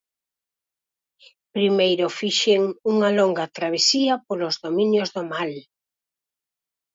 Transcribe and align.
Primeiro 1.55 2.05
fixen 2.19 2.61
unha 2.93 3.09
longa 3.19 3.45
travesía 3.57 4.13
polos 4.27 4.55
dominios 4.65 5.09
do 5.15 5.23
Mal. 5.31 5.51